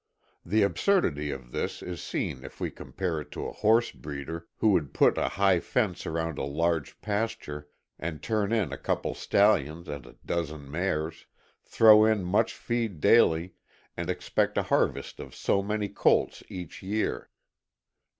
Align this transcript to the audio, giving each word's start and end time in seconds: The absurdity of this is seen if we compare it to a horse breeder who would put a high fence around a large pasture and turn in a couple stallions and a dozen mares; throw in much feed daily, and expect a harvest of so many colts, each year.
The 0.43 0.63
absurdity 0.63 1.29
of 1.29 1.51
this 1.51 1.83
is 1.83 2.01
seen 2.01 2.43
if 2.43 2.59
we 2.59 2.71
compare 2.71 3.21
it 3.21 3.29
to 3.33 3.45
a 3.45 3.53
horse 3.53 3.91
breeder 3.91 4.47
who 4.57 4.69
would 4.71 4.95
put 4.95 5.15
a 5.15 5.29
high 5.29 5.59
fence 5.59 6.07
around 6.07 6.39
a 6.39 6.43
large 6.43 6.99
pasture 7.01 7.67
and 7.99 8.19
turn 8.23 8.51
in 8.51 8.73
a 8.73 8.79
couple 8.79 9.13
stallions 9.13 9.87
and 9.87 10.07
a 10.07 10.15
dozen 10.25 10.71
mares; 10.71 11.27
throw 11.63 12.03
in 12.03 12.23
much 12.23 12.55
feed 12.55 12.99
daily, 12.99 13.53
and 13.95 14.09
expect 14.09 14.57
a 14.57 14.63
harvest 14.63 15.19
of 15.19 15.35
so 15.35 15.61
many 15.61 15.87
colts, 15.87 16.41
each 16.49 16.81
year. 16.81 17.29